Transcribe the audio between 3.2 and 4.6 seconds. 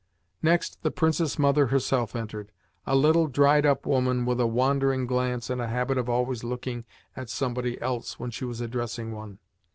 dried up woman, with a